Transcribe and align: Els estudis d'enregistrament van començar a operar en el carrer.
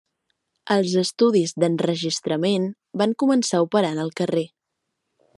Els 0.75 0.93
estudis 1.01 1.51
d'enregistrament 1.63 2.65
van 3.01 3.13
començar 3.25 3.59
a 3.59 3.65
operar 3.67 3.91
en 3.97 4.01
el 4.05 4.13
carrer. 4.21 4.47